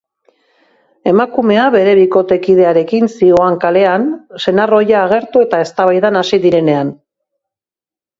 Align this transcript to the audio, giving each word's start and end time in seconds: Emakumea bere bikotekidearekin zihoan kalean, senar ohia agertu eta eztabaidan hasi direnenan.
Emakumea 1.09 1.65
bere 1.75 1.91
bikotekidearekin 1.99 3.05
zihoan 3.11 3.57
kalean, 3.65 4.07
senar 4.45 4.73
ohia 4.79 5.03
agertu 5.09 5.45
eta 5.49 5.61
eztabaidan 5.67 6.19
hasi 6.23 6.41
direnenan. 6.47 6.91